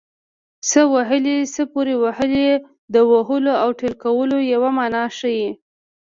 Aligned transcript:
څه 0.69 0.81
وهلی 0.93 1.37
څه 1.53 1.61
پورې 1.71 1.93
وهلی 2.03 2.47
د 2.93 2.95
وهلو 3.11 3.53
او 3.63 3.69
ټېله 3.79 3.97
کولو 4.03 4.37
یوه 4.53 4.69
مانا 4.77 5.03
ښيي 5.17 5.49